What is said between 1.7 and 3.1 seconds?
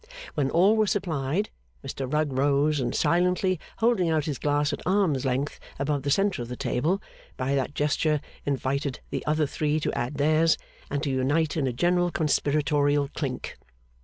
Mr Rugg rose, and